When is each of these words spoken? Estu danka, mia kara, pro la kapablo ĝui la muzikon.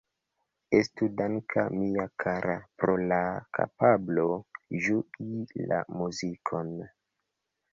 Estu 0.77 1.09
danka, 1.17 1.65
mia 1.81 2.05
kara, 2.23 2.55
pro 2.83 2.95
la 3.11 3.19
kapablo 3.59 4.25
ĝui 4.87 5.63
la 5.73 5.83
muzikon. 6.01 6.75